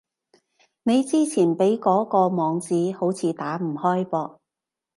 [0.81, 4.39] 你之前畀嗰個網址，好似打唔開噃